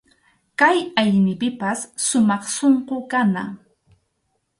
Kay 0.59 0.77
aynipipas 1.01 1.79
sumaq 2.07 2.43
sunqu 2.55 2.95
kana. 3.11 3.43